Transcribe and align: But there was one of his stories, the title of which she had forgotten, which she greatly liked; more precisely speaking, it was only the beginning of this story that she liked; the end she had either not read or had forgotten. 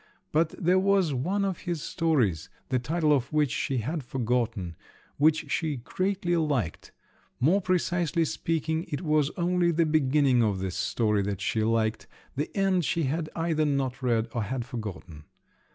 But 0.31 0.55
there 0.57 0.79
was 0.79 1.13
one 1.13 1.45
of 1.45 1.59
his 1.59 1.83
stories, 1.83 2.49
the 2.69 2.79
title 2.79 3.13
of 3.13 3.31
which 3.31 3.51
she 3.51 3.77
had 3.77 4.03
forgotten, 4.03 4.75
which 5.17 5.51
she 5.51 5.75
greatly 5.75 6.35
liked; 6.37 6.91
more 7.39 7.61
precisely 7.61 8.25
speaking, 8.25 8.85
it 8.89 9.03
was 9.03 9.29
only 9.37 9.69
the 9.69 9.85
beginning 9.85 10.41
of 10.41 10.57
this 10.57 10.75
story 10.75 11.21
that 11.21 11.39
she 11.39 11.63
liked; 11.63 12.07
the 12.35 12.49
end 12.57 12.83
she 12.83 13.03
had 13.03 13.29
either 13.35 13.63
not 13.63 14.01
read 14.01 14.27
or 14.33 14.41
had 14.41 14.65
forgotten. 14.65 15.25